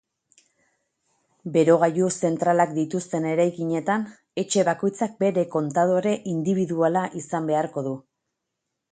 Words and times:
Berogailu 1.57 2.07
zentralak 2.29 2.71
dituzten 2.77 3.27
eraikinetan 3.31 4.05
etxe 4.43 4.63
bakoitzak 4.69 5.13
bere 5.25 5.43
kontadore 5.57 6.15
indibiduala 6.33 7.05
izan 7.21 7.51
beharko 7.51 7.85
du. 7.89 7.93